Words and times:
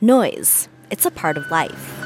Noise, 0.00 0.68
it's 0.92 1.06
a 1.06 1.10
part 1.10 1.36
of 1.36 1.50
life. 1.50 1.96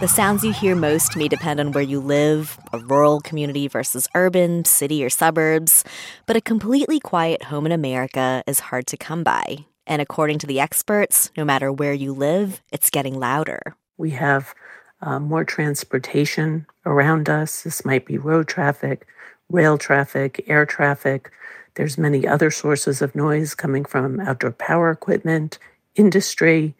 The 0.00 0.08
sounds 0.08 0.44
you 0.44 0.52
hear 0.54 0.74
most 0.74 1.14
may 1.14 1.28
depend 1.28 1.60
on 1.60 1.72
where 1.72 1.84
you 1.84 2.00
live, 2.00 2.58
a 2.72 2.78
rural 2.78 3.20
community 3.20 3.68
versus 3.68 4.08
urban, 4.14 4.64
city, 4.64 5.04
or 5.04 5.10
suburbs, 5.10 5.84
but 6.24 6.36
a 6.36 6.40
completely 6.40 6.98
quiet 6.98 7.42
home 7.42 7.66
in 7.66 7.72
America 7.72 8.42
is 8.46 8.60
hard 8.60 8.86
to 8.86 8.96
come 8.96 9.22
by. 9.22 9.66
And 9.86 10.00
according 10.00 10.38
to 10.38 10.46
the 10.46 10.58
experts, 10.58 11.30
no 11.36 11.44
matter 11.44 11.70
where 11.70 11.92
you 11.92 12.14
live, 12.14 12.62
it's 12.72 12.88
getting 12.88 13.20
louder. 13.20 13.76
We 13.98 14.08
have 14.12 14.54
uh, 15.02 15.18
more 15.18 15.44
transportation 15.44 16.64
around 16.86 17.28
us. 17.28 17.60
This 17.60 17.84
might 17.84 18.06
be 18.06 18.16
road 18.16 18.48
traffic, 18.48 19.06
rail 19.50 19.78
traffic, 19.78 20.44
air 20.46 20.66
traffic. 20.66 21.30
There's 21.74 21.98
many 21.98 22.26
other 22.26 22.50
sources 22.50 23.02
of 23.02 23.14
noise 23.14 23.54
coming 23.54 23.84
from 23.84 24.20
outdoor 24.20 24.52
power 24.52 24.90
equipment, 24.90 25.58
industry, 25.96 26.74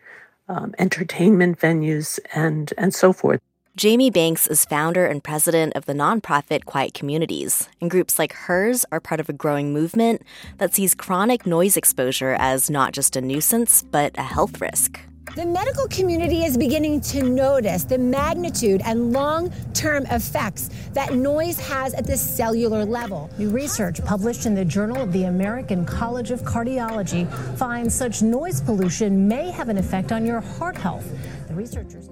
um, 0.48 0.74
entertainment 0.78 1.59
venues, 1.59 2.18
and, 2.34 2.73
and 2.77 2.95
so 2.95 3.12
forth. 3.12 3.40
Jamie 3.77 4.10
Banks 4.10 4.46
is 4.46 4.64
founder 4.64 5.04
and 5.04 5.24
president 5.24 5.73
of 5.74 5.87
the 5.87 5.95
nonprofit 5.95 6.64
Quiet 6.64 6.95
Communities, 6.95 7.68
and 7.80 7.90
groups 7.90 8.20
like 8.20 8.32
hers 8.32 8.87
are 8.92 9.01
part 9.01 9.18
of 9.18 9.28
a 9.28 9.32
growing 9.32 9.73
movement 9.73 10.23
that 10.59 10.73
sees 10.73 10.95
chronic 10.95 11.45
noise 11.45 11.76
exposure 11.76 12.37
as 12.38 12.70
not 12.70 12.92
just 12.92 13.16
a 13.16 13.20
nuisance, 13.20 13.82
but 13.82 14.16
a 14.16 14.23
health 14.23 14.60
risk. 14.60 15.01
The 15.33 15.46
medical 15.46 15.88
community 15.88 16.45
is 16.45 16.56
beginning 16.56 17.01
to 17.01 17.23
notice 17.24 17.82
the 17.82 17.98
magnitude 17.98 18.82
and 18.84 19.12
long 19.12 19.51
term 19.73 20.07
effects 20.07 20.71
that 20.93 21.15
noise 21.15 21.59
has 21.59 21.93
at 21.95 22.07
the 22.07 22.16
cellular 22.16 22.85
level. 22.85 23.29
New 23.37 23.51
research 23.51 24.04
published 24.04 24.46
in 24.46 24.54
the 24.54 24.65
Journal 24.65 25.02
of 25.02 25.12
the 25.12 25.24
American 25.24 25.84
College 25.87 26.30
of 26.30 26.43
Cardiology 26.43 27.26
finds 27.57 27.95
such 27.95 28.23
noise 28.23 28.60
pollution 28.60 29.26
may 29.26 29.51
have 29.51 29.68
an 29.71 29.79
effect 29.79 30.12
on 30.12 30.24
your 30.24 30.40
heart 30.40 30.76
health. 30.76 31.10
The 31.49 31.54
researchers 31.54 32.09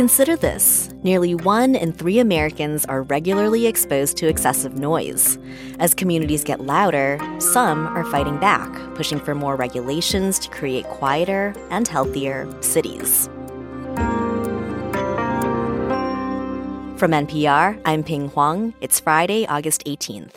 Consider 0.00 0.34
this 0.34 0.88
nearly 1.02 1.34
one 1.34 1.74
in 1.74 1.92
three 1.92 2.20
Americans 2.20 2.86
are 2.86 3.02
regularly 3.02 3.66
exposed 3.66 4.16
to 4.16 4.28
excessive 4.28 4.78
noise. 4.78 5.38
As 5.78 5.92
communities 5.92 6.42
get 6.42 6.62
louder, 6.62 7.20
some 7.38 7.86
are 7.86 8.04
fighting 8.06 8.38
back, 8.38 8.72
pushing 8.94 9.20
for 9.20 9.34
more 9.34 9.56
regulations 9.56 10.38
to 10.38 10.48
create 10.48 10.86
quieter 10.86 11.54
and 11.68 11.86
healthier 11.86 12.48
cities. 12.62 13.26
From 16.96 17.10
NPR, 17.10 17.78
I'm 17.84 18.02
Pien 18.02 18.28
Huang. 18.28 18.72
It's 18.80 19.00
Friday, 19.00 19.46
August 19.48 19.84
18th. 19.84 20.32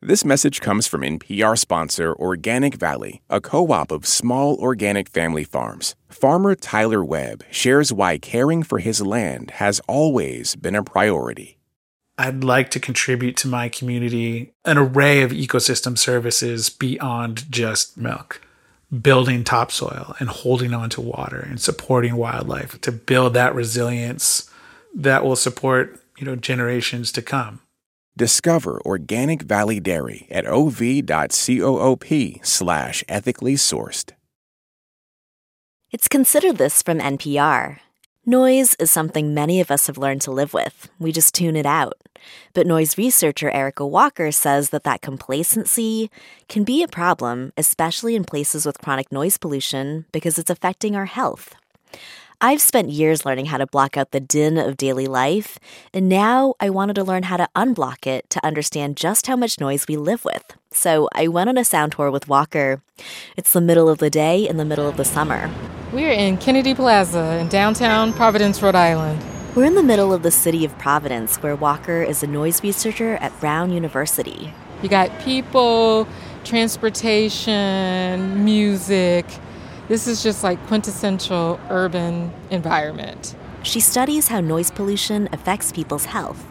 This 0.00 0.24
message 0.24 0.60
comes 0.60 0.86
from 0.86 1.00
NPR 1.00 1.58
sponsor 1.58 2.14
Organic 2.14 2.76
Valley, 2.76 3.20
a 3.28 3.40
co 3.40 3.72
op 3.72 3.90
of 3.90 4.06
small 4.06 4.54
organic 4.58 5.08
family 5.08 5.42
farms. 5.42 5.96
Farmer 6.08 6.54
Tyler 6.54 7.04
Webb 7.04 7.42
shares 7.50 7.92
why 7.92 8.16
caring 8.16 8.62
for 8.62 8.78
his 8.78 9.00
land 9.00 9.50
has 9.56 9.80
always 9.88 10.54
been 10.54 10.76
a 10.76 10.84
priority. 10.84 11.58
I'd 12.16 12.44
like 12.44 12.70
to 12.70 12.80
contribute 12.80 13.36
to 13.38 13.48
my 13.48 13.68
community 13.68 14.52
an 14.64 14.78
array 14.78 15.22
of 15.22 15.32
ecosystem 15.32 15.98
services 15.98 16.70
beyond 16.70 17.50
just 17.50 17.96
milk. 17.96 18.40
Building 19.02 19.42
topsoil 19.42 20.14
and 20.20 20.28
holding 20.28 20.74
on 20.74 20.90
to 20.90 21.00
water 21.00 21.40
and 21.40 21.60
supporting 21.60 22.14
wildlife 22.14 22.80
to 22.82 22.92
build 22.92 23.34
that 23.34 23.52
resilience 23.52 24.48
that 24.94 25.24
will 25.24 25.34
support, 25.34 26.00
you 26.18 26.24
know, 26.24 26.36
generations 26.36 27.10
to 27.10 27.20
come. 27.20 27.62
Discover 28.18 28.80
Organic 28.84 29.42
Valley 29.42 29.78
Dairy 29.78 30.26
at 30.28 30.44
ov.coop 30.44 32.40
slash 32.42 33.04
ethically 33.08 33.54
sourced. 33.54 34.10
It's 35.92 36.08
Consider 36.08 36.52
This 36.52 36.82
from 36.82 36.98
NPR. 36.98 37.78
Noise 38.26 38.74
is 38.80 38.90
something 38.90 39.32
many 39.32 39.60
of 39.60 39.70
us 39.70 39.86
have 39.86 39.96
learned 39.96 40.22
to 40.22 40.32
live 40.32 40.52
with. 40.52 40.90
We 40.98 41.12
just 41.12 41.32
tune 41.32 41.54
it 41.54 41.64
out. 41.64 41.94
But 42.54 42.66
noise 42.66 42.98
researcher 42.98 43.50
Erica 43.50 43.86
Walker 43.86 44.32
says 44.32 44.70
that 44.70 44.82
that 44.82 45.00
complacency 45.00 46.10
can 46.48 46.64
be 46.64 46.82
a 46.82 46.88
problem, 46.88 47.52
especially 47.56 48.16
in 48.16 48.24
places 48.24 48.66
with 48.66 48.82
chronic 48.82 49.12
noise 49.12 49.38
pollution, 49.38 50.06
because 50.10 50.40
it's 50.40 50.50
affecting 50.50 50.96
our 50.96 51.06
health. 51.06 51.54
I've 52.40 52.60
spent 52.60 52.90
years 52.90 53.26
learning 53.26 53.46
how 53.46 53.58
to 53.58 53.66
block 53.66 53.96
out 53.96 54.12
the 54.12 54.20
din 54.20 54.58
of 54.58 54.76
daily 54.76 55.08
life, 55.08 55.58
and 55.92 56.08
now 56.08 56.54
I 56.60 56.70
wanted 56.70 56.94
to 56.94 57.02
learn 57.02 57.24
how 57.24 57.36
to 57.36 57.48
unblock 57.56 58.06
it 58.06 58.30
to 58.30 58.46
understand 58.46 58.96
just 58.96 59.26
how 59.26 59.34
much 59.34 59.58
noise 59.58 59.88
we 59.88 59.96
live 59.96 60.24
with. 60.24 60.44
So 60.70 61.08
I 61.12 61.26
went 61.26 61.48
on 61.48 61.58
a 61.58 61.64
sound 61.64 61.92
tour 61.92 62.12
with 62.12 62.28
Walker. 62.28 62.80
It's 63.36 63.52
the 63.52 63.60
middle 63.60 63.88
of 63.88 63.98
the 63.98 64.08
day 64.08 64.48
in 64.48 64.56
the 64.56 64.64
middle 64.64 64.88
of 64.88 64.96
the 64.96 65.04
summer. 65.04 65.50
We're 65.92 66.12
in 66.12 66.36
Kennedy 66.36 66.76
Plaza 66.76 67.38
in 67.40 67.48
downtown 67.48 68.12
Providence, 68.12 68.62
Rhode 68.62 68.76
Island. 68.76 69.20
We're 69.56 69.64
in 69.64 69.74
the 69.74 69.82
middle 69.82 70.14
of 70.14 70.22
the 70.22 70.30
city 70.30 70.64
of 70.64 70.78
Providence, 70.78 71.42
where 71.42 71.56
Walker 71.56 72.04
is 72.04 72.22
a 72.22 72.28
noise 72.28 72.62
researcher 72.62 73.16
at 73.16 73.38
Brown 73.40 73.72
University. 73.72 74.54
You 74.80 74.88
got 74.88 75.10
people, 75.22 76.06
transportation, 76.44 78.44
music 78.44 79.26
this 79.88 80.06
is 80.06 80.22
just 80.22 80.44
like 80.44 80.64
quintessential 80.66 81.58
urban 81.70 82.30
environment. 82.50 83.34
She 83.62 83.80
studies 83.80 84.28
how 84.28 84.40
noise 84.40 84.70
pollution 84.70 85.28
affects 85.32 85.72
people's 85.72 86.06
health. 86.06 86.46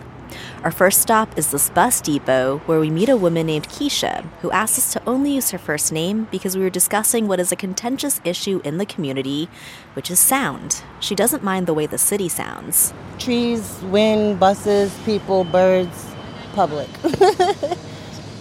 Our 0.64 0.72
first 0.72 1.02
stop 1.02 1.38
is 1.38 1.52
this 1.52 1.70
bus 1.70 2.02
depot 2.02 2.58
where 2.66 2.80
we 2.80 2.90
meet 2.90 3.09
a 3.09 3.16
woman 3.16 3.48
named 3.48 3.70
Keisha 3.70 4.25
who 4.42 4.52
asked 4.52 4.78
us 4.78 4.92
to 4.94 5.02
only 5.08 5.36
use 5.36 5.52
her 5.52 5.58
first 5.58 5.92
name 5.92 6.28
because 6.31 6.58
we 6.58 6.64
were 6.64 6.70
discussing 6.70 7.28
what 7.28 7.40
is 7.40 7.52
a 7.52 7.56
contentious 7.56 8.20
issue 8.25 8.59
in 8.64 8.78
the 8.78 8.86
community, 8.86 9.50
which 9.94 10.12
is 10.12 10.19
sound. 10.19 10.84
She 11.00 11.16
doesn't 11.16 11.44
mind 11.44 11.68
the 11.68 11.74
way 11.74 11.86
the 11.86 11.98
city 11.98 12.28
sounds. 12.28 12.94
Trees, 13.19 13.80
wind, 13.84 14.40
buses, 14.40 14.94
people, 15.06 15.44
birds, 15.44 16.06
public. 16.54 16.90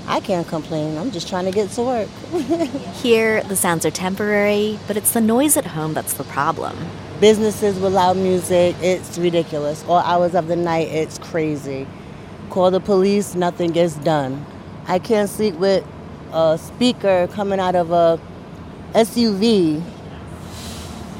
I 0.08 0.20
can't 0.20 0.46
complain. 0.46 0.96
I'm 0.98 1.10
just 1.10 1.28
trying 1.28 1.46
to 1.46 1.50
get 1.50 1.70
to 1.70 1.82
work. 1.82 2.08
Here, 3.02 3.42
the 3.42 3.56
sounds 3.56 3.84
are 3.84 3.90
temporary, 3.90 4.78
but 4.86 4.96
it's 4.96 5.12
the 5.12 5.20
noise 5.20 5.56
at 5.56 5.66
home 5.66 5.94
that's 5.94 6.12
the 6.14 6.24
problem. 6.24 6.78
Businesses 7.20 7.78
with 7.80 7.92
loud 7.92 8.16
music, 8.16 8.76
it's 8.80 9.18
ridiculous. 9.18 9.84
All 9.88 9.98
hours 9.98 10.36
of 10.36 10.46
the 10.46 10.54
night, 10.54 10.88
it's 10.88 11.18
crazy. 11.18 11.88
Call 12.50 12.70
the 12.70 12.80
police, 12.80 13.34
nothing 13.34 13.72
gets 13.72 13.96
done. 13.96 14.46
I 14.86 15.00
can't 15.00 15.28
sleep 15.28 15.56
with 15.56 15.84
a 16.32 16.56
speaker 16.56 17.28
coming 17.32 17.58
out 17.58 17.74
of 17.74 17.90
a 17.90 18.20
SUV 18.92 19.82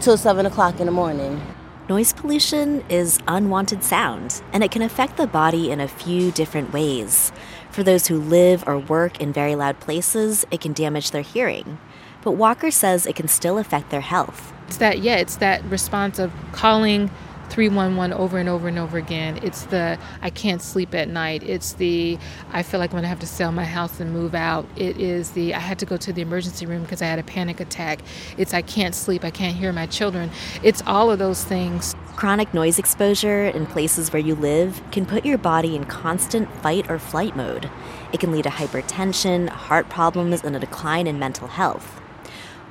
till 0.01 0.17
7 0.17 0.47
o'clock 0.47 0.79
in 0.79 0.87
the 0.87 0.93
morning. 0.93 1.43
Noise 1.89 2.13
pollution 2.13 2.85
is 2.89 3.21
unwanted 3.29 3.85
sound, 3.85 4.43
and 4.53 4.65
it 4.65 4.73
can 4.73 4.83
affect 4.83 5.17
the 5.17 5.27
body 5.27 5.71
in 5.71 5.81
a 5.81 5.87
few 5.87 6.33
different 6.33 6.73
ways. 6.73 7.31
For 7.77 7.83
those 7.83 8.07
who 8.07 8.19
live 8.19 8.65
or 8.67 8.79
work 8.79 9.21
in 9.21 9.35
very 9.35 9.55
loud 9.55 9.81
places, 9.81 10.47
it 10.51 10.63
can 10.63 10.73
damage 10.73 11.11
their 11.11 11.21
hearing. 11.21 11.77
But 12.23 12.31
Walker 12.31 12.71
says 12.71 13.05
it 13.05 13.17
can 13.17 13.29
still 13.29 13.59
affect 13.59 13.91
their 13.91 14.01
health. 14.01 14.51
It's 14.67 14.79
that, 14.79 15.01
yeah, 15.01 15.17
it's 15.17 15.37
that 15.37 15.63
response 15.67 16.19
of 16.19 16.33
calling 16.53 17.11
311 17.51 18.13
over 18.13 18.39
and 18.39 18.49
over 18.49 18.69
and 18.69 18.79
over 18.79 18.99
again. 18.99 19.39
It's 19.43 19.63
the 19.65 19.99
I 20.23 20.31
can't 20.31 20.63
sleep 20.63 20.95
at 20.95 21.09
night. 21.09 21.43
It's 21.43 21.75
the 21.75 22.19
I 22.53 22.63
feel 22.63 22.81
like 22.81 22.91
I'm 22.91 22.95
going 22.95 23.03
to 23.03 23.09
have 23.09 23.21
to 23.21 23.27
sell 23.27 23.53
my 23.53 23.65
house 23.65 24.01
and 24.01 24.13
move 24.13 24.35
out. 24.35 24.67
It 24.77 24.99
is 24.99 25.31
the 25.33 25.55
I 25.55 25.59
had 25.59 25.79
to 25.81 25.87
go 25.87 25.97
to 25.97 26.13
the 26.13 26.23
emergency 26.23 26.67
room 26.67 26.83
because 26.83 27.03
I 27.03 27.07
had 27.07 27.19
a 27.19 27.23
panic 27.23 27.61
attack. 27.61 28.01
It's 28.37 28.55
I 28.55 28.63
can't 28.63 28.95
sleep. 28.95 29.25
I 29.25 29.31
can't 29.31 29.57
hear 29.57 29.73
my 29.73 29.87
children. 29.87 30.31
It's 30.63 30.83
all 30.87 31.11
of 31.11 31.19
those 31.19 31.45
things. 31.45 31.95
Chronic 32.17 32.55
noise 32.55 32.79
exposure 32.79 33.47
in 33.47 33.67
places 33.67 34.13
where 34.13 34.23
you 34.23 34.35
live 34.35 34.83
can 34.91 35.05
put 35.05 35.27
your 35.27 35.39
body 35.39 35.77
in 35.77 35.85
constant 35.85 36.51
fight 36.63 36.91
or 36.91 36.99
flight 36.99 37.37
mode. 37.37 37.71
It 38.13 38.21
can 38.21 38.33
lead 38.33 38.45
to 38.45 38.51
hypertension, 38.51 39.49
heart 39.49 39.89
problems, 39.89 40.43
and 40.43 40.57
a 40.57 40.59
decline 40.59 41.07
in 41.07 41.19
mental 41.19 41.49
health. 41.49 42.01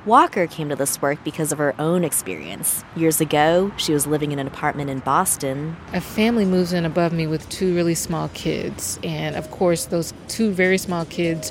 Walker 0.06 0.46
came 0.46 0.68
to 0.68 0.76
this 0.76 1.02
work 1.02 1.18
because 1.24 1.50
of 1.50 1.58
her 1.58 1.74
own 1.80 2.04
experience. 2.04 2.84
Years 2.94 3.20
ago, 3.20 3.72
she 3.76 3.92
was 3.92 4.06
living 4.06 4.30
in 4.30 4.38
an 4.38 4.46
apartment 4.46 4.88
in 4.88 5.00
Boston. 5.00 5.76
A 5.92 6.00
family 6.00 6.44
moves 6.44 6.72
in 6.72 6.84
above 6.84 7.12
me 7.12 7.26
with 7.26 7.48
two 7.48 7.74
really 7.74 7.96
small 7.96 8.28
kids. 8.28 9.00
And 9.02 9.34
of 9.34 9.50
course, 9.50 9.86
those 9.86 10.14
two 10.28 10.52
very 10.52 10.78
small 10.78 11.06
kids 11.06 11.50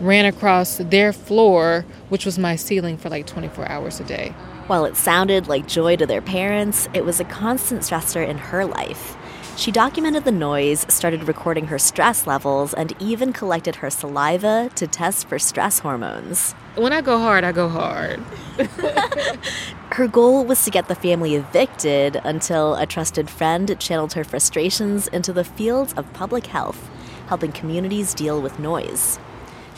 ran 0.00 0.24
across 0.24 0.76
their 0.76 1.12
floor, 1.12 1.84
which 2.08 2.24
was 2.24 2.38
my 2.38 2.54
ceiling 2.54 2.96
for 2.96 3.08
like 3.08 3.26
24 3.26 3.68
hours 3.68 3.98
a 3.98 4.04
day. 4.04 4.28
While 4.68 4.84
it 4.84 4.96
sounded 4.96 5.48
like 5.48 5.66
joy 5.66 5.96
to 5.96 6.06
their 6.06 6.22
parents, 6.22 6.88
it 6.94 7.04
was 7.04 7.18
a 7.18 7.24
constant 7.24 7.82
stressor 7.82 8.24
in 8.24 8.38
her 8.38 8.66
life. 8.66 9.16
She 9.56 9.72
documented 9.72 10.24
the 10.24 10.32
noise, 10.32 10.84
started 10.90 11.26
recording 11.26 11.68
her 11.68 11.78
stress 11.78 12.26
levels, 12.26 12.74
and 12.74 12.94
even 13.00 13.32
collected 13.32 13.76
her 13.76 13.88
saliva 13.88 14.70
to 14.74 14.86
test 14.86 15.26
for 15.28 15.38
stress 15.38 15.78
hormones. 15.78 16.52
When 16.74 16.92
I 16.92 17.00
go 17.00 17.18
hard, 17.18 17.42
I 17.42 17.52
go 17.52 17.70
hard. 17.70 18.20
Her 19.92 20.08
goal 20.08 20.44
was 20.44 20.62
to 20.64 20.70
get 20.70 20.88
the 20.88 20.94
family 20.94 21.36
evicted 21.36 22.20
until 22.22 22.74
a 22.74 22.84
trusted 22.84 23.30
friend 23.30 23.74
channeled 23.80 24.12
her 24.12 24.24
frustrations 24.24 25.08
into 25.08 25.32
the 25.32 25.44
fields 25.44 25.94
of 25.94 26.12
public 26.12 26.48
health, 26.48 26.90
helping 27.28 27.50
communities 27.50 28.12
deal 28.12 28.42
with 28.42 28.58
noise. 28.58 29.18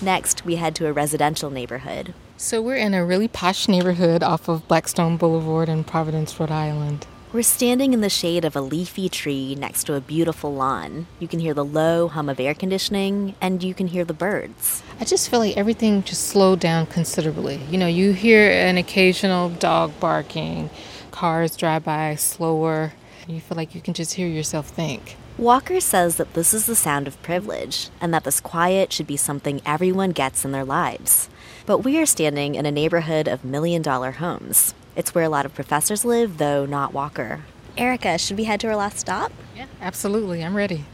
Next, 0.03 0.45
we 0.45 0.57
head 0.57 0.75
to 0.75 0.89
a 0.89 0.93
residential 0.93 1.51
neighborhood. 1.51 2.15
So 2.37 2.61
we're 2.61 2.77
in 2.77 2.95
a 2.95 3.05
really 3.05 3.29
posh 3.29 3.69
neighborhood 3.69 4.25
off 4.25 4.49
of 4.49 4.67
Blackstone 4.67 5.17
Boulevard 5.17 5.69
in 5.69 5.85
Providence, 5.85 6.41
Rhode 6.41 6.51
Island. 6.51 7.07
We're 7.31 7.43
standing 7.43 7.93
in 7.93 8.01
the 8.01 8.09
shade 8.09 8.47
of 8.47 8.57
a 8.57 8.63
leafy 8.63 9.11
tree 9.11 9.55
next 9.55 9.85
to 9.85 9.95
a 9.95 10.01
beautiful 10.01 10.55
lawn. 10.55 11.09
You 11.21 11.29
can 11.29 11.41
hear 11.41 11.53
the 11.53 11.65
low 11.65 12.09
hum 12.09 12.31
of 12.31 12.41
air 12.41 12.55
conditioning, 12.55 13.35
and 13.39 13.63
you 13.63 13.75
can 13.75 13.89
hear 13.89 14.07
the 14.07 14.15
birds. 14.15 14.83
I 14.99 15.05
just 15.05 15.29
feel 15.29 15.41
like 15.41 15.55
everything 15.55 16.03
just 16.03 16.29
slowed 16.29 16.59
down 16.59 16.87
considerably. 16.87 17.61
You 17.71 17.77
know, 17.77 17.87
you 17.87 18.13
hear 18.13 18.51
an 18.51 18.79
occasional 18.79 19.51
dog 19.51 19.93
barking, 20.01 20.71
cars 21.11 21.55
drive 21.55 21.85
by 21.85 22.15
slower. 22.15 22.95
You 23.27 23.43
feel 23.43 23.57
like 23.57 23.75
you 23.75 23.83
can 23.83 23.93
just 23.93 24.15
hear 24.15 24.27
yourself 24.27 24.69
think. 24.69 25.17
Walker 25.37 25.81
says 25.81 26.17
that 26.17 26.33
this 26.33 26.55
is 26.55 26.65
the 26.65 26.75
sound 26.75 27.07
of 27.07 27.23
privilege 27.23 27.91
and 28.01 28.15
that 28.15 28.25
this 28.25 28.41
quiet 28.41 28.91
should 28.91 29.07
be 29.07 29.19
something 29.19 29.61
everyone 29.67 30.13
gets 30.13 30.47
in 30.47 30.53
their 30.53 30.65
lives. 30.65 31.29
But 31.67 31.81
we 31.81 31.99
are 31.99 32.07
standing 32.07 32.55
in 32.55 32.65
a 32.65 32.73
neighborhood 32.73 33.29
of 33.29 33.45
million 33.45 33.83
dollar 33.83 34.13
homes. 34.13 34.73
It's 34.99 35.15
where 35.15 35.23
a 35.23 35.29
lot 35.29 35.47
of 35.47 35.55
professors 35.55 36.05
live, 36.05 36.39
though 36.39 36.67
not 36.67 36.93
Walker. 36.93 37.45
Erica, 37.77 38.19
should 38.19 38.37
we 38.37 38.45
head 38.45 38.59
to 38.61 38.67
our 38.67 38.75
last 38.75 38.99
stop? 38.99 39.31
Yeah, 39.55 39.67
absolutely. 39.81 40.45
I'm 40.45 40.57
ready. 40.57 40.87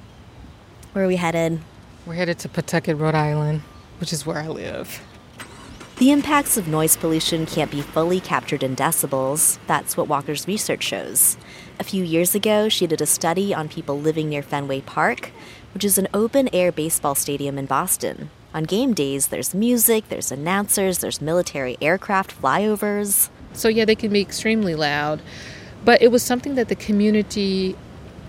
Where 0.92 1.06
are 1.06 1.08
we 1.08 1.16
headed? 1.16 1.60
We're 2.04 2.12
headed 2.12 2.38
to 2.40 2.50
Pawtucket, 2.50 2.98
Rhode 2.98 3.14
Island, 3.14 3.62
which 4.00 4.12
is 4.12 4.26
where 4.26 4.36
I 4.36 4.48
live. 4.48 5.00
The 5.96 6.10
impacts 6.10 6.58
of 6.58 6.68
noise 6.68 6.98
pollution 6.98 7.46
can't 7.46 7.70
be 7.70 7.80
fully 7.80 8.20
captured 8.20 8.62
in 8.62 8.76
decibels. 8.76 9.58
That's 9.66 9.96
what 9.96 10.06
Walker's 10.06 10.46
research 10.46 10.82
shows. 10.82 11.38
A 11.80 11.84
few 11.84 12.04
years 12.04 12.34
ago, 12.34 12.68
she 12.68 12.86
did 12.86 13.00
a 13.00 13.06
study 13.06 13.54
on 13.54 13.70
people 13.70 13.98
living 13.98 14.28
near 14.28 14.42
Fenway 14.42 14.82
Park, 14.82 15.30
which 15.72 15.82
is 15.82 15.96
an 15.96 16.08
open 16.12 16.50
air 16.52 16.70
baseball 16.70 17.14
stadium 17.14 17.56
in 17.56 17.64
Boston. 17.64 18.28
On 18.52 18.64
game 18.64 18.92
days, 18.92 19.28
there's 19.28 19.54
music, 19.54 20.10
there's 20.10 20.30
announcers, 20.30 20.98
there's 20.98 21.22
military 21.22 21.78
aircraft 21.80 22.38
flyovers. 22.38 23.30
So, 23.54 23.68
yeah, 23.68 23.84
they 23.84 23.94
can 23.94 24.12
be 24.12 24.20
extremely 24.20 24.74
loud, 24.74 25.22
but 25.84 26.02
it 26.02 26.08
was 26.10 26.22
something 26.22 26.54
that 26.56 26.68
the 26.68 26.76
community 26.76 27.76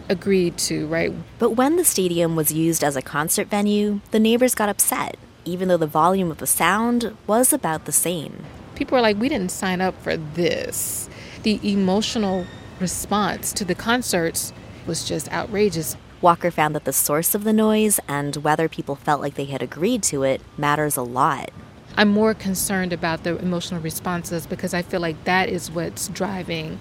agreed 0.08 0.58
to, 0.58 0.88
right? 0.88 1.12
But 1.40 1.52
when 1.52 1.76
the 1.76 1.86
stadium 1.86 2.36
was 2.36 2.54
used 2.54 2.84
as 2.84 2.96
a 2.96 3.02
concert 3.02 3.48
venue, 3.48 4.02
the 4.12 4.20
neighbors 4.20 4.56
got 4.56 4.70
upset 4.70 5.18
even 5.46 5.68
though 5.68 5.78
the 5.78 5.88
volume 5.88 6.32
of 6.32 6.40
the 6.40 6.48
sound 6.48 7.16
was 7.28 7.54
about 7.54 7.86
the 7.86 7.92
same. 7.92 8.44
People 8.76 8.98
were 8.98 9.02
like, 9.02 9.18
we 9.18 9.30
didn't 9.30 9.52
sign 9.52 9.80
up 9.80 10.00
for 10.02 10.18
this. 10.18 11.08
The 11.44 11.60
emotional 11.64 12.46
response 12.80 13.54
to 13.54 13.64
the 13.64 13.76
concerts 13.76 14.52
was 14.86 15.08
just 15.08 15.32
outrageous. 15.32 15.96
Walker 16.20 16.52
found 16.52 16.76
that 16.76 16.86
the 16.86 16.94
source 16.94 17.36
of 17.36 17.44
the 17.44 17.54
noise 17.54 18.00
and 18.08 18.36
whether 18.38 18.68
people 18.68 18.96
felt 18.96 19.22
like 19.22 19.36
they 19.36 19.46
had 19.46 19.62
agreed 19.62 20.04
to 20.04 20.24
it 20.24 20.42
matters 20.58 20.98
a 20.98 21.04
lot. 21.04 21.52
I'm 21.98 22.10
more 22.10 22.34
concerned 22.34 22.92
about 22.92 23.24
the 23.24 23.38
emotional 23.38 23.80
responses 23.80 24.46
because 24.46 24.74
I 24.74 24.82
feel 24.82 25.00
like 25.00 25.24
that 25.24 25.48
is 25.48 25.72
what's 25.72 26.10
driving 26.10 26.78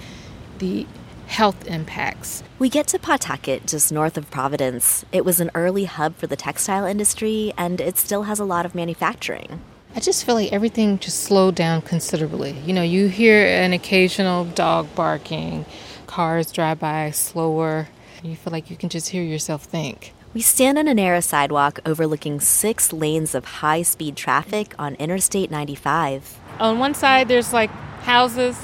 the 0.59 0.87
health 1.27 1.67
impacts. 1.67 2.43
We 2.59 2.69
get 2.69 2.89
to 2.89 2.99
Pawtucket, 2.99 3.67
just 3.67 3.93
north 3.93 4.19
of 4.19 4.31
Providence. 4.31 5.05
It 5.13 5.25
was 5.25 5.41
an 5.41 5.51
early 5.55 5.85
hub 5.85 6.17
for 6.17 6.27
the 6.27 6.37
textile 6.37 6.85
industry, 6.85 7.53
and 7.57 7.81
it 7.81 7.97
still 7.97 8.25
has 8.25 8.41
a 8.41 8.45
lot 8.45 8.67
of 8.67 8.75
manufacturing. 8.75 9.61
I 9.95 10.01
just 10.01 10.25
feel 10.25 10.35
like 10.35 10.53
everything 10.53 10.99
just 10.99 11.21
slowed 11.21 11.55
down 11.55 11.83
considerably. 11.83 12.51
You 12.67 12.73
know, 12.73 12.83
you 12.83 13.07
hear 13.07 13.47
an 13.47 13.73
occasional 13.73 14.45
dog 14.45 14.93
barking, 14.97 15.65
cars 16.09 16.51
drive 16.51 16.81
by 16.81 17.13
slower. 17.13 17.89
You 18.25 18.35
feel 18.35 18.53
like 18.53 18.71
you 18.71 18.77
can 18.77 18.89
just 18.89 19.11
hear 19.11 19.23
yourself 19.23 19.65
think. 19.65 20.13
We 20.35 20.41
stand 20.41 20.79
on 20.79 20.89
a 20.89 20.95
narrow 20.95 21.21
sidewalk 21.21 21.79
overlooking 21.87 22.41
six 22.41 22.93
lanes 22.93 23.37
of 23.37 23.45
high 23.45 23.83
speed 23.83 24.17
traffic 24.17 24.75
on 24.81 24.97
Interstate 24.97 25.49
95. 25.49 26.41
On 26.59 26.81
one 26.81 26.93
side, 26.93 27.29
there's 27.29 27.53
like 27.53 27.71
houses, 28.03 28.59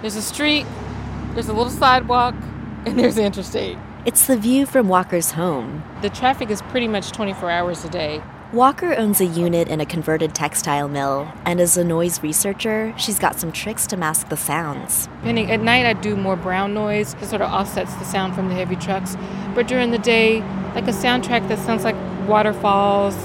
there's 0.00 0.16
a 0.16 0.22
street, 0.22 0.66
there's 1.34 1.46
a 1.46 1.52
little 1.52 1.70
sidewalk, 1.70 2.34
and 2.84 2.98
there's 2.98 3.14
the 3.14 3.22
interstate. 3.22 3.78
It's 4.04 4.26
the 4.26 4.36
view 4.36 4.66
from 4.66 4.88
Walker's 4.88 5.30
home. 5.30 5.84
The 6.02 6.10
traffic 6.10 6.50
is 6.50 6.60
pretty 6.62 6.88
much 6.88 7.12
24 7.12 7.48
hours 7.48 7.84
a 7.84 7.90
day. 7.90 8.20
Walker 8.54 8.94
owns 8.94 9.20
a 9.20 9.24
unit 9.24 9.66
in 9.66 9.80
a 9.80 9.84
converted 9.84 10.32
textile 10.32 10.86
mill, 10.86 11.26
and 11.44 11.60
as 11.60 11.76
a 11.76 11.82
noise 11.82 12.22
researcher, 12.22 12.94
she's 12.96 13.18
got 13.18 13.40
some 13.40 13.50
tricks 13.50 13.84
to 13.88 13.96
mask 13.96 14.28
the 14.28 14.36
sounds. 14.36 15.08
At 15.24 15.60
night, 15.60 15.84
I 15.86 15.92
do 15.92 16.14
more 16.14 16.36
brown 16.36 16.72
noise. 16.72 17.14
It 17.14 17.26
sort 17.26 17.42
of 17.42 17.50
offsets 17.50 17.92
the 17.96 18.04
sound 18.04 18.36
from 18.36 18.48
the 18.48 18.54
heavy 18.54 18.76
trucks. 18.76 19.16
But 19.56 19.66
during 19.66 19.90
the 19.90 19.98
day, 19.98 20.38
like 20.76 20.86
a 20.86 20.92
soundtrack 20.92 21.48
that 21.48 21.58
sounds 21.58 21.82
like 21.82 21.96
waterfalls, 22.28 23.16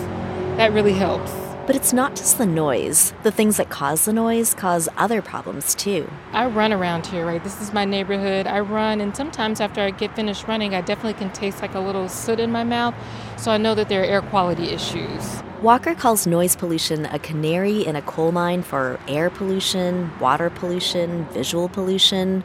that 0.58 0.74
really 0.74 0.94
helps. 0.94 1.32
But 1.68 1.75
it's 1.75 1.94
not 1.94 2.16
just 2.16 2.40
the 2.40 2.48
noise. 2.48 3.14
The 3.22 3.30
things 3.30 3.58
that 3.58 3.70
cause 3.70 4.06
the 4.06 4.14
noise 4.14 4.56
cause 4.56 4.90
other 4.98 5.22
problems 5.22 5.75
too. 5.75 6.10
I 6.32 6.48
run 6.48 6.74
around 6.74 7.06
here, 7.06 7.28
right? 7.28 7.44
This 7.44 7.62
is 7.62 7.72
my 7.72 7.86
neighborhood. 7.86 8.48
I 8.48 8.62
run, 8.62 9.00
and 9.00 9.16
sometimes 9.16 9.62
after 9.62 9.80
I 9.80 9.92
get 9.92 10.16
finished 10.16 10.48
running, 10.48 10.74
I 10.74 10.82
definitely 10.82 11.14
can 11.14 11.32
taste 11.32 11.62
like 11.62 11.75
a 11.75 11.80
little 11.80 12.10
soot 12.10 12.40
in 12.40 12.52
my 12.52 12.64
mouth. 12.64 12.96
So 13.39 13.51
I 13.51 13.57
know 13.57 13.74
that 13.74 13.88
there 13.88 14.01
are 14.01 14.06
air 14.06 14.21
quality 14.21 14.71
issues. 14.71 15.41
Walker 15.62 15.95
calls 15.95 16.27
noise 16.27 16.57
pollution 16.57 17.06
a 17.06 17.19
canary 17.19 17.86
in 17.86 17.95
a 17.95 18.01
coal 18.01 18.33
mine 18.33 18.63
for 18.63 19.00
air 19.07 19.30
pollution, 19.30 20.12
water 20.19 20.50
pollution, 20.50 21.25
visual 21.31 21.69
pollution. 21.69 22.44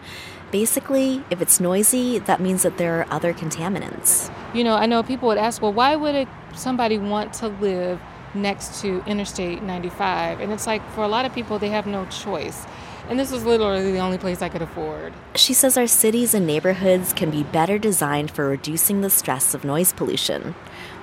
Basically, 0.52 1.24
if 1.30 1.42
it's 1.42 1.58
noisy, 1.58 2.20
that 2.20 2.40
means 2.40 2.62
that 2.62 2.78
there 2.78 3.00
are 3.00 3.06
other 3.10 3.34
contaminants. 3.34 4.32
You 4.54 4.62
know, 4.62 4.76
I 4.76 4.86
know 4.86 5.02
people 5.02 5.26
would 5.26 5.38
ask, 5.38 5.60
well, 5.60 5.72
why 5.72 5.96
would 5.96 6.28
somebody 6.54 6.96
want 6.96 7.32
to 7.34 7.48
live 7.48 8.00
next 8.34 8.80
to 8.82 9.02
Interstate 9.06 9.62
95. 9.62 10.40
And 10.40 10.52
it's 10.52 10.66
like 10.66 10.82
for 10.92 11.02
a 11.02 11.08
lot 11.08 11.24
of 11.24 11.34
people, 11.34 11.58
they 11.58 11.68
have 11.68 11.86
no 11.86 12.04
choice. 12.06 12.66
And 13.08 13.18
this 13.18 13.30
was 13.30 13.44
literally 13.44 13.92
the 13.92 13.98
only 13.98 14.18
place 14.18 14.40
I 14.40 14.48
could 14.48 14.62
afford. 14.62 15.12
She 15.34 15.52
says 15.52 15.76
our 15.76 15.86
cities 15.86 16.32
and 16.32 16.46
neighborhoods 16.46 17.12
can 17.12 17.30
be 17.30 17.42
better 17.42 17.78
designed 17.78 18.30
for 18.30 18.48
reducing 18.48 19.00
the 19.00 19.10
stress 19.10 19.54
of 19.54 19.64
noise 19.64 19.92
pollution. 19.92 20.54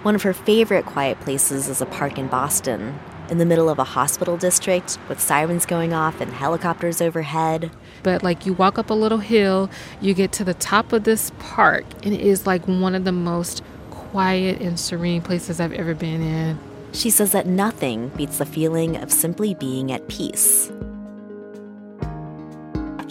One 0.02 0.16
of 0.16 0.24
her 0.24 0.34
favorite 0.34 0.86
quiet 0.86 1.20
places 1.20 1.68
is 1.68 1.80
a 1.80 1.86
park 1.86 2.18
in 2.18 2.28
Boston, 2.28 3.00
in 3.30 3.38
the 3.38 3.46
middle 3.46 3.70
of 3.70 3.78
a 3.78 3.84
hospital 3.84 4.36
district 4.36 4.98
with 5.08 5.22
sirens 5.22 5.68
going 5.68 5.94
off 5.94 6.20
and 6.20 6.34
helicopters 6.34 7.02
overhead. 7.02 7.70
But 8.02 8.24
like 8.24 8.48
you 8.48 8.54
walk 8.54 8.80
up 8.80 8.90
a 8.90 8.96
little 8.96 9.20
hill, 9.20 9.70
you 10.02 10.16
get 10.16 10.32
to 10.34 10.44
the 10.44 10.56
top 10.56 10.92
of 10.92 11.04
this 11.04 11.32
park, 11.38 11.86
and 12.04 12.14
it 12.16 12.22
is 12.22 12.48
like 12.48 12.68
one 12.68 12.96
of 12.96 13.06
the 13.06 13.12
most 13.12 13.64
quiet 13.92 14.60
and 14.60 14.80
serene 14.80 15.22
places 15.22 15.60
I've 15.60 15.72
ever 15.72 15.94
been 15.94 16.22
in. 16.22 16.60
She 16.94 17.12
says 17.12 17.32
that 17.32 17.46
nothing 17.46 18.10
beats 18.10 18.40
the 18.40 18.46
feeling 18.46 18.98
of 18.98 19.12
simply 19.12 19.54
being 19.54 19.92
at 19.92 20.08
peace. 20.08 20.72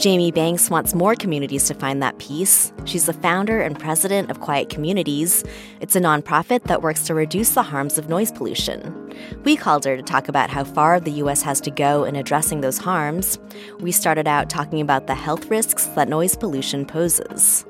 Jamie 0.00 0.33
Banks 0.33 0.71
wants 0.71 0.95
more 0.95 1.14
communities 1.14 1.66
to 1.66 1.75
find 1.75 2.02
that 2.02 2.19
peace. 2.19 2.73
She's 2.87 3.04
the 3.04 3.12
founder 3.12 3.61
and 3.61 3.78
president 3.78 4.30
of 4.30 4.40
Quiet 4.40 4.71
Communities. 4.71 5.45
It's 5.83 5.95
a 5.95 6.00
nonprofit 6.00 6.62
that 6.64 6.80
works 6.80 7.04
to 7.04 7.14
reduce 7.14 7.50
the 7.50 7.62
harms 7.62 7.99
of 7.99 8.09
noise 8.09 8.33
pollution. 8.33 9.14
We 9.45 9.57
called 9.57 9.85
her 9.85 9.99
to 9.99 10.02
talk 10.02 10.26
about 10.26 10.49
how 10.49 10.64
far 10.64 11.00
the 11.00 11.11
U.S. 11.25 11.42
has 11.42 11.61
to 11.61 11.71
go 11.71 12.04
in 12.04 12.16
addressing 12.16 12.62
those 12.62 12.78
harms. 12.78 13.38
We 13.80 13.92
started 13.92 14.26
out 14.26 14.49
talking 14.49 14.80
about 14.80 15.07
the 15.07 15.14
health 15.14 15.50
risks 15.50 15.85
that 15.88 16.09
noise 16.09 16.35
pollution 16.35 16.87
poses. 16.87 17.66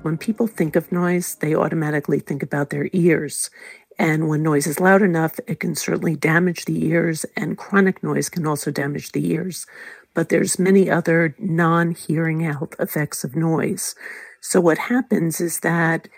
When 0.00 0.16
people 0.16 0.46
think 0.46 0.74
of 0.74 0.90
noise, 0.90 1.34
they 1.34 1.54
automatically 1.54 2.20
think 2.20 2.42
about 2.42 2.70
their 2.70 2.88
ears. 2.94 3.50
And 3.98 4.28
when 4.28 4.42
noise 4.42 4.66
is 4.66 4.80
loud 4.80 5.02
enough, 5.02 5.38
it 5.46 5.60
can 5.60 5.74
certainly 5.74 6.14
damage 6.16 6.64
the 6.64 6.86
ears, 6.86 7.26
and 7.36 7.58
chronic 7.58 8.02
noise 8.02 8.28
can 8.28 8.46
also 8.46 8.70
damage 8.70 9.12
the 9.12 9.32
ears. 9.32 9.66
But 10.14 10.28
there's 10.28 10.58
many 10.58 10.90
other 10.90 11.34
non-hearing 11.38 12.40
health 12.40 12.74
effects 12.78 13.24
of 13.24 13.36
noise. 13.36 13.94
So 14.40 14.60
what 14.60 14.78
happens 14.78 15.40
is 15.40 15.60
that 15.60 16.08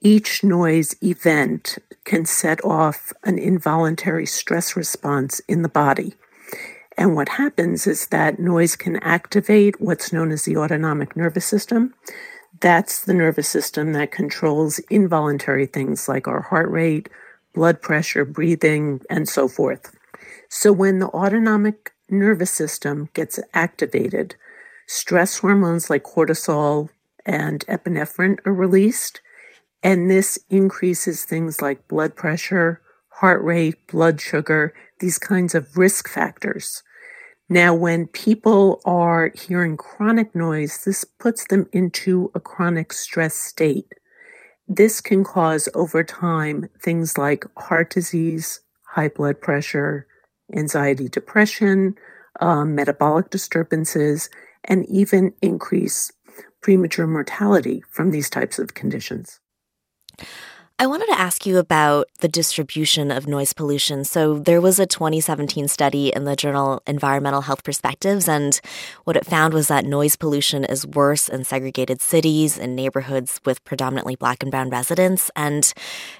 each 0.00 0.42
noise 0.42 0.96
event 1.02 1.78
can 2.04 2.24
set 2.24 2.64
off 2.64 3.12
an 3.24 3.38
involuntary 3.38 4.26
stress 4.26 4.76
response 4.76 5.40
in 5.48 5.62
the 5.62 5.68
body. 5.68 6.14
And 6.98 7.14
what 7.14 7.28
happens 7.30 7.86
is 7.86 8.08
that 8.08 8.38
noise 8.38 8.76
can 8.76 8.96
activate 8.96 9.80
what's 9.80 10.12
known 10.12 10.30
as 10.30 10.44
the 10.44 10.56
autonomic 10.56 11.16
nervous 11.16 11.46
system. 11.46 11.94
That's 12.60 13.04
the 13.04 13.14
nervous 13.14 13.48
system 13.48 13.92
that 13.92 14.12
controls 14.12 14.78
involuntary 14.90 15.66
things 15.66 16.08
like 16.08 16.28
our 16.28 16.42
heart 16.42 16.70
rate, 16.70 17.08
blood 17.54 17.80
pressure, 17.80 18.24
breathing, 18.24 19.00
and 19.08 19.28
so 19.28 19.48
forth. 19.48 19.94
So 20.48 20.72
when 20.72 20.98
the 20.98 21.08
autonomic 21.08 21.92
nervous 22.12 22.50
system 22.50 23.08
gets 23.14 23.40
activated, 23.54 24.36
stress 24.86 25.38
hormones 25.38 25.90
like 25.90 26.04
cortisol 26.04 26.90
and 27.24 27.64
epinephrine 27.66 28.38
are 28.46 28.52
released, 28.52 29.20
and 29.82 30.10
this 30.10 30.38
increases 30.50 31.24
things 31.24 31.60
like 31.60 31.88
blood 31.88 32.14
pressure, 32.14 32.80
heart 33.08 33.42
rate, 33.42 33.86
blood 33.88 34.20
sugar, 34.20 34.74
these 35.00 35.18
kinds 35.18 35.54
of 35.54 35.76
risk 35.76 36.08
factors. 36.08 36.82
Now, 37.48 37.74
when 37.74 38.06
people 38.06 38.80
are 38.84 39.32
hearing 39.34 39.76
chronic 39.76 40.34
noise, 40.34 40.84
this 40.84 41.04
puts 41.04 41.46
them 41.46 41.68
into 41.72 42.30
a 42.34 42.40
chronic 42.40 42.92
stress 42.92 43.34
state. 43.34 43.92
This 44.66 45.00
can 45.00 45.24
cause 45.24 45.68
over 45.74 46.02
time 46.04 46.70
things 46.82 47.18
like 47.18 47.44
heart 47.58 47.90
disease, 47.90 48.60
high 48.94 49.08
blood 49.08 49.40
pressure, 49.40 50.06
anxiety, 50.56 51.08
depression, 51.08 51.94
um, 52.40 52.74
metabolic 52.74 53.30
disturbances, 53.30 54.30
and 54.64 54.86
even 54.88 55.34
increase 55.42 56.12
premature 56.60 57.06
mortality 57.06 57.82
from 57.90 58.10
these 58.10 58.30
types 58.30 58.58
of 58.58 58.74
conditions. 58.74 59.40
I 60.78 60.86
wanted 60.86 61.06
to 61.06 61.18
ask 61.18 61.46
you 61.46 61.58
about 61.58 62.08
the 62.20 62.28
distribution 62.28 63.10
of 63.10 63.26
noise 63.26 63.52
pollution. 63.52 64.04
So, 64.04 64.38
there 64.38 64.60
was 64.60 64.78
a 64.78 64.86
2017 64.86 65.68
study 65.68 66.08
in 66.08 66.24
the 66.24 66.34
journal 66.34 66.82
Environmental 66.86 67.42
Health 67.42 67.62
Perspectives, 67.62 68.28
and 68.28 68.60
what 69.04 69.16
it 69.16 69.26
found 69.26 69.54
was 69.54 69.68
that 69.68 69.84
noise 69.84 70.16
pollution 70.16 70.64
is 70.64 70.86
worse 70.86 71.28
in 71.28 71.44
segregated 71.44 72.00
cities 72.00 72.58
and 72.58 72.74
neighborhoods 72.74 73.40
with 73.44 73.62
predominantly 73.64 74.16
black 74.16 74.42
and 74.42 74.50
brown 74.50 74.70
residents. 74.70 75.30
And 75.36 75.72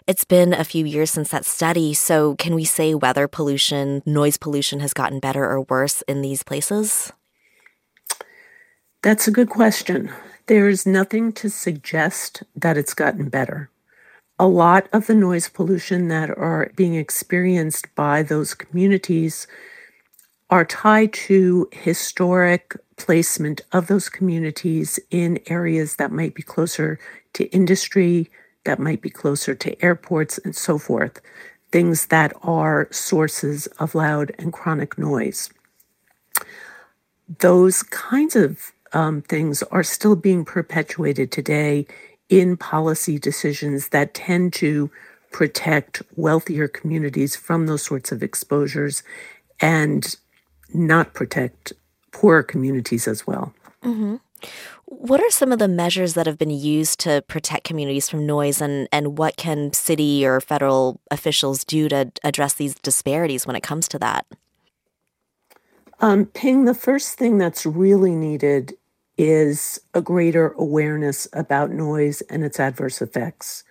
it's 0.07 0.25
been 0.25 0.53
a 0.53 0.65
few 0.65 0.85
years 0.85 1.11
since 1.11 1.31
that 1.31 1.45
study. 1.45 1.95
So, 1.95 2.37
can 2.37 2.55
we 2.55 2.65
say 2.65 2.95
whether 2.95 3.27
pollution, 3.27 4.03
noise 4.07 4.37
pollution 4.37 4.81
has 4.81 4.93
gotten 4.93 5.19
better 5.19 5.45
or 5.45 5.63
worse 5.63 6.03
in 6.03 6.23
these 6.23 6.43
places? 6.43 7.13
That's 9.03 9.27
a 9.27 9.33
good 9.33 9.49
question. 9.49 10.13
There 10.47 10.69
is 10.69 10.87
nothing 10.87 11.33
to 11.33 11.49
suggest 11.49 12.45
that 12.55 12.77
it's 12.77 12.95
gotten 12.95 13.29
better 13.29 13.71
a 14.43 14.49
lot 14.49 14.89
of 14.93 15.07
the 15.07 15.15
noise 15.15 15.49
pollution 15.49 16.09
that 16.09 16.29
are 16.29 16.73
being 16.75 16.97
experienced 16.97 17.95
by 17.95 18.25
those 18.25 18.55
communities 18.55 19.47
are 20.51 20.65
tied 20.65 21.13
to 21.13 21.69
historic 21.71 22.77
placement 22.97 23.61
of 23.71 23.87
those 23.87 24.09
communities 24.09 24.99
in 25.13 25.39
areas 25.47 25.95
that 25.95 26.11
might 26.11 26.35
be 26.35 26.43
closer 26.43 26.99
to 27.35 27.45
industry, 27.51 28.29
that 28.65 28.81
might 28.81 29.01
be 29.01 29.11
closer 29.11 29.55
to 29.55 29.81
airports, 29.81 30.39
and 30.39 30.57
so 30.57 30.77
forth, 30.77 31.21
things 31.71 32.07
that 32.07 32.33
are 32.43 32.89
sources 32.91 33.69
of 33.79 33.95
loud 33.95 34.33
and 34.41 34.53
chronic 34.53 34.99
noise. 34.99 35.51
Those 37.39 37.85
kinds 37.85 38.35
of 38.35 38.73
um, 38.93 39.23
things 39.23 39.63
are 39.63 39.85
still 39.85 40.17
being 40.17 40.45
perpetuated 40.45 41.31
today 41.31 41.87
in 42.33 42.57
policy 42.57 43.19
decisions 43.19 43.89
that 43.89 44.15
tend 44.15 44.55
to 44.55 44.91
protect 45.33 46.03
wealthier 46.17 46.67
communities 46.67 47.37
from 47.37 47.67
those 47.67 47.83
sorts 47.83 48.11
of 48.11 48.23
exposures 48.23 49.03
and 49.61 50.17
not 50.73 51.13
protect 51.13 51.75
poorer 52.11 52.43
communities 52.43 53.07
as 53.07 53.27
well. 53.27 53.53
Mm-hmm. 53.85 54.17
What 54.87 55.21
are 55.21 55.31
some 55.31 55.53
of 55.53 55.59
the 55.59 55.69
measures 55.69 56.15
that 56.15 56.27
have 56.27 56.39
been 56.39 56.51
used 56.51 57.01
to 57.01 57.23
protect 57.29 57.65
communities 57.65 58.09
from 58.09 58.27
noise, 58.27 58.63
and, 58.63 58.89
and 58.91 59.19
what 59.19 59.37
can 59.37 59.75
city 59.75 60.25
or 60.25 60.41
federal 60.41 61.01
officials 61.11 61.65
do 61.65 61.89
to 61.91 62.11
address 62.25 62.55
these 62.55 62.75
disparities 62.77 63.47
when 63.47 63.57
it 63.57 63.63
comes 63.63 63.89
to 63.89 63.99
that? 63.99 64.25
Um, 66.01 66.27
Pien, 66.27 66.65
the 66.65 66.75
first 66.75 67.19
thing 67.19 67.37
that's 67.37 67.67
really 67.67 68.15
needed 68.15 68.75
is 69.23 69.81
a 69.95 70.03
greater 70.03 70.49
awareness 70.59 71.29
about 71.33 71.71
noise 71.71 72.23
and 72.23 72.43
its 72.43 72.59
adverse 72.59 73.01
effects. 73.01 73.63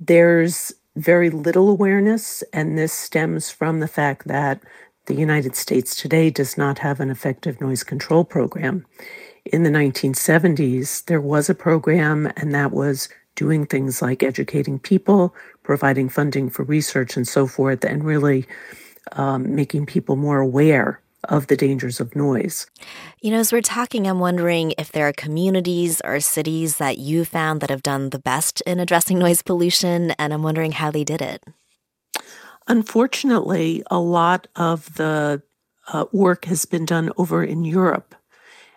There's 0.00 0.72
very 0.96 1.30
little 1.30 1.70
awareness, 1.70 2.42
and 2.52 2.76
this 2.76 2.92
stems 2.92 3.48
from 3.48 3.78
the 3.78 3.86
fact 3.86 4.26
that 4.26 4.60
the 5.06 5.14
United 5.14 5.54
States 5.54 5.94
today 5.94 6.30
does 6.30 6.58
not 6.58 6.80
have 6.80 6.98
an 6.98 7.10
effective 7.10 7.60
noise 7.60 7.84
control 7.84 8.24
program. 8.24 8.84
In 9.44 9.62
the 9.62 9.70
1970s, 9.70 11.04
there 11.04 11.20
was 11.20 11.48
a 11.48 11.54
program, 11.54 12.32
and 12.36 12.52
that 12.52 12.72
was 12.72 13.08
doing 13.36 13.66
things 13.66 14.02
like 14.02 14.24
educating 14.24 14.80
people, 14.80 15.32
providing 15.62 16.08
funding 16.08 16.50
for 16.50 16.64
research, 16.64 17.16
and 17.16 17.28
so 17.28 17.46
forth, 17.46 17.84
and 17.84 18.02
really 18.02 18.46
um, 19.12 19.54
making 19.54 19.86
people 19.86 20.16
more 20.16 20.40
aware 20.40 21.00
of 21.24 21.48
the 21.48 21.56
dangers 21.56 22.00
of 22.00 22.14
noise. 22.14 22.66
You 23.20 23.32
know, 23.32 23.38
as 23.38 23.52
we're 23.52 23.60
talking, 23.60 24.06
I'm 24.06 24.20
wondering 24.20 24.72
if 24.78 24.92
there 24.92 25.08
are 25.08 25.12
communities 25.12 26.00
or 26.04 26.20
cities 26.20 26.76
that 26.78 26.98
you 26.98 27.24
found 27.24 27.60
that 27.60 27.70
have 27.70 27.82
done 27.82 28.10
the 28.10 28.18
best 28.18 28.60
in 28.62 28.78
addressing 28.78 29.18
noise 29.26 29.42
pollution, 29.42 30.12
and 30.12 30.32
I'm 30.32 30.42
wondering 30.42 30.72
how 30.72 30.90
they 30.90 31.04
did 31.04 31.20
it. 31.22 31.44
Unfortunately, 32.66 33.82
a 33.90 33.98
lot 33.98 34.46
of 34.54 34.94
the 34.94 35.42
uh, 35.92 36.04
work 36.12 36.44
has 36.44 36.66
been 36.66 36.84
done 36.84 37.10
over 37.16 37.42
in 37.42 37.64
Europe. 37.64 38.14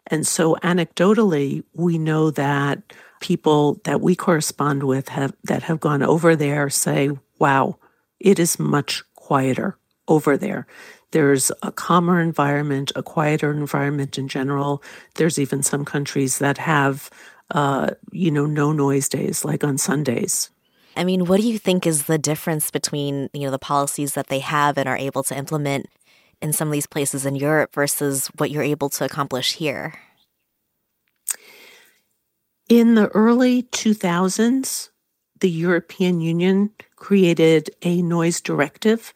And 0.07 0.25
so, 0.25 0.55
anecdotally, 0.63 1.63
we 1.73 1.97
know 1.97 2.31
that 2.31 2.93
people 3.19 3.79
that 3.83 4.01
we 4.01 4.15
correspond 4.15 4.83
with 4.83 5.09
have, 5.09 5.33
that 5.43 5.63
have 5.63 5.79
gone 5.79 6.01
over 6.01 6.35
there 6.35 6.69
say, 6.69 7.11
wow, 7.37 7.77
it 8.19 8.39
is 8.39 8.59
much 8.59 9.03
quieter 9.15 9.77
over 10.07 10.37
there. 10.37 10.67
There's 11.11 11.51
a 11.61 11.71
calmer 11.71 12.19
environment, 12.21 12.91
a 12.95 13.03
quieter 13.03 13.51
environment 13.51 14.17
in 14.17 14.27
general. 14.27 14.81
There's 15.15 15.37
even 15.37 15.61
some 15.61 15.85
countries 15.85 16.39
that 16.39 16.57
have, 16.57 17.09
uh, 17.51 17.91
you 18.11 18.31
know, 18.31 18.45
no 18.45 18.71
noise 18.71 19.09
days, 19.09 19.43
like 19.43 19.63
on 19.63 19.77
Sundays. 19.77 20.49
I 20.95 21.03
mean, 21.03 21.25
what 21.25 21.39
do 21.39 21.47
you 21.47 21.57
think 21.57 21.85
is 21.85 22.03
the 22.03 22.17
difference 22.17 22.71
between, 22.71 23.29
you 23.33 23.41
know, 23.41 23.51
the 23.51 23.59
policies 23.59 24.13
that 24.13 24.27
they 24.27 24.39
have 24.39 24.77
and 24.77 24.87
are 24.87 24.97
able 24.97 25.23
to 25.23 25.37
implement 25.37 25.87
in 26.41 26.53
some 26.53 26.67
of 26.67 26.71
these 26.71 26.87
places 26.87 27.25
in 27.25 27.35
Europe 27.35 27.73
versus 27.73 28.27
what 28.37 28.51
you're 28.51 28.63
able 28.63 28.89
to 28.89 29.05
accomplish 29.05 29.55
here? 29.55 29.93
In 32.67 32.95
the 32.95 33.07
early 33.09 33.63
2000s, 33.63 34.89
the 35.39 35.49
European 35.49 36.21
Union 36.21 36.71
created 36.95 37.69
a 37.81 38.01
noise 38.01 38.39
directive 38.39 39.13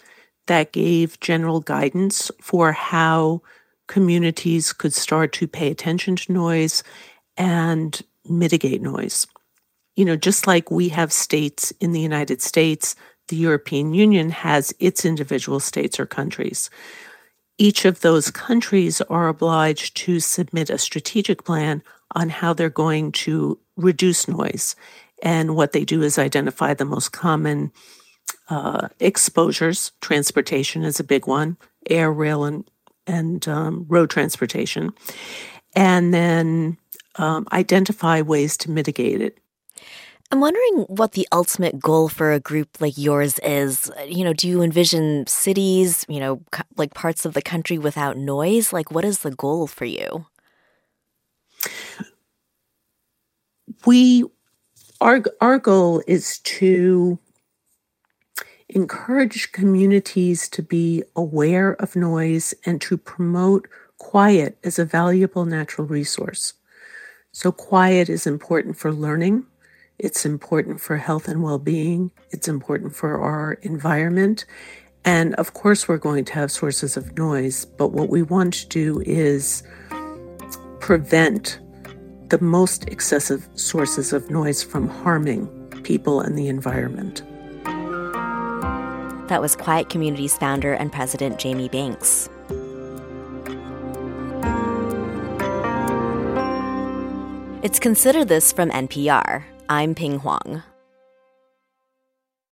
that 0.47 0.71
gave 0.71 1.19
general 1.19 1.59
guidance 1.59 2.31
for 2.41 2.71
how 2.71 3.41
communities 3.87 4.73
could 4.73 4.93
start 4.93 5.31
to 5.33 5.47
pay 5.47 5.69
attention 5.69 6.15
to 6.15 6.31
noise 6.31 6.83
and 7.37 8.01
mitigate 8.27 8.81
noise. 8.81 9.27
You 9.95 10.05
know, 10.05 10.15
just 10.15 10.47
like 10.47 10.71
we 10.71 10.89
have 10.89 11.13
states 11.13 11.71
in 11.79 11.91
the 11.91 12.01
United 12.01 12.41
States, 12.41 12.95
the 13.27 13.37
European 13.37 13.93
Union 13.93 14.29
has 14.29 14.73
its 14.79 15.05
individual 15.05 15.59
states 15.59 15.99
or 15.99 16.05
countries. 16.05 16.69
Each 17.57 17.85
of 17.85 18.01
those 18.01 18.31
countries 18.31 19.01
are 19.01 19.27
obliged 19.27 19.95
to 19.97 20.19
submit 20.19 20.69
a 20.69 20.77
strategic 20.77 21.45
plan 21.45 21.81
on 22.13 22.29
how 22.29 22.53
they're 22.53 22.69
going 22.69 23.11
to 23.11 23.57
reduce 23.77 24.27
noise. 24.27 24.75
And 25.23 25.55
what 25.55 25.71
they 25.71 25.85
do 25.85 26.01
is 26.01 26.19
identify 26.19 26.73
the 26.73 26.85
most 26.85 27.11
common 27.13 27.71
uh, 28.49 28.87
exposures. 28.99 29.91
Transportation 30.01 30.83
is 30.83 30.99
a 30.99 31.03
big 31.03 31.27
one, 31.27 31.57
air, 31.89 32.11
rail, 32.11 32.43
and 32.43 32.69
and 33.07 33.47
um, 33.47 33.85
road 33.87 34.09
transportation, 34.09 34.91
and 35.75 36.13
then 36.13 36.77
um, 37.17 37.47
identify 37.51 38.21
ways 38.21 38.57
to 38.57 38.71
mitigate 38.71 39.21
it. 39.21 39.37
I'm 40.31 40.39
wondering 40.41 40.85
what 40.87 41.11
the 41.11 41.27
ultimate 41.31 41.79
goal 41.79 42.09
for 42.09 42.33
a 42.33 42.39
group 42.39 42.81
like 42.81 42.97
yours 42.97 43.39
is. 43.39 43.91
You 44.07 44.23
know, 44.23 44.33
do 44.33 44.47
you 44.47 44.63
envision 44.63 45.27
cities, 45.27 46.05
you 46.09 46.19
know, 46.19 46.41
like 46.77 46.93
parts 46.95 47.25
of 47.25 47.33
the 47.35 47.43
country 47.43 47.77
without 47.77 48.17
noise? 48.17 48.73
Like, 48.73 48.89
what 48.89 49.05
is 49.05 49.19
the 49.19 49.31
goal 49.31 49.67
for 49.67 49.85
you? 49.85 50.25
We, 53.85 54.23
our, 54.99 55.23
our 55.41 55.59
goal 55.59 56.01
is 56.07 56.39
to 56.39 57.19
encourage 58.69 59.51
communities 59.51 60.49
to 60.49 60.63
be 60.63 61.03
aware 61.15 61.73
of 61.73 61.95
noise 61.95 62.53
and 62.65 62.81
to 62.81 62.97
promote 62.97 63.67
quiet 63.97 64.57
as 64.63 64.79
a 64.79 64.85
valuable 64.85 65.45
natural 65.45 65.87
resource. 65.87 66.53
So, 67.31 67.51
quiet 67.51 68.09
is 68.09 68.25
important 68.25 68.77
for 68.77 68.91
learning, 68.91 69.45
it's 69.99 70.25
important 70.25 70.81
for 70.81 70.97
health 70.97 71.27
and 71.27 71.43
well 71.43 71.59
being, 71.59 72.11
it's 72.31 72.47
important 72.47 72.95
for 72.95 73.21
our 73.21 73.53
environment. 73.61 74.45
And 75.03 75.35
of 75.35 75.53
course, 75.53 75.87
we're 75.87 75.97
going 75.97 76.25
to 76.25 76.33
have 76.33 76.51
sources 76.51 76.97
of 76.97 77.15
noise, 77.15 77.65
but 77.65 77.89
what 77.89 78.09
we 78.09 78.23
want 78.23 78.55
to 78.55 78.67
do 78.67 79.01
is 79.05 79.61
prevent 80.79 81.59
the 82.29 82.41
most 82.41 82.87
excessive 82.89 83.47
sources 83.53 84.13
of 84.13 84.31
noise 84.31 84.63
from 84.63 84.87
harming 84.87 85.47
people 85.83 86.21
and 86.21 86.35
the 86.35 86.47
environment. 86.47 87.21
That 89.27 89.41
was 89.41 89.55
Quiet 89.55 89.89
Communities 89.89 90.37
founder 90.37 90.73
and 90.73 90.91
president 90.91 91.39
Jamie 91.39 91.69
Banks. 91.69 92.29
It's 97.63 97.79
Consider 97.79 98.23
This 98.23 98.51
from 98.51 98.69
NPR. 98.69 99.43
I'm 99.67 99.95
Pien 99.95 100.19
Huang. 100.19 100.61